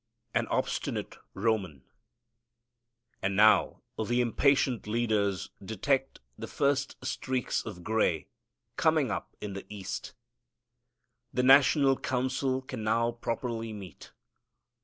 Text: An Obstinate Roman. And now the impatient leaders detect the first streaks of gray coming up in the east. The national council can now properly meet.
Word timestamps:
An 0.33 0.47
Obstinate 0.47 1.19
Roman. 1.35 1.83
And 3.21 3.35
now 3.35 3.83
the 4.03 4.19
impatient 4.19 4.87
leaders 4.87 5.51
detect 5.63 6.19
the 6.35 6.47
first 6.47 6.95
streaks 7.05 7.63
of 7.63 7.83
gray 7.83 8.25
coming 8.77 9.11
up 9.11 9.35
in 9.41 9.53
the 9.53 9.67
east. 9.69 10.15
The 11.31 11.43
national 11.43 11.97
council 11.99 12.63
can 12.63 12.83
now 12.83 13.11
properly 13.11 13.73
meet. 13.73 14.11